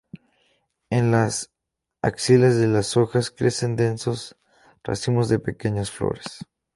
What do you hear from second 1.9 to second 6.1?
axilas de las hojas crecen densos racimos de pequeñas